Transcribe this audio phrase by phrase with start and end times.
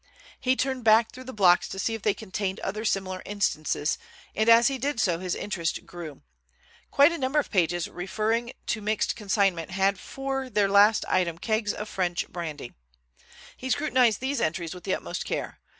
[0.39, 3.99] He turned back through the blocks to see if they contained other similar instances,
[4.35, 6.23] and as he did so his interest grew.
[6.89, 11.37] Quite a number of the pages referring to mixed consignment had for their last item
[11.37, 12.73] kegs of French brandy.
[13.55, 15.59] He scrutinized these entries with the utmost care.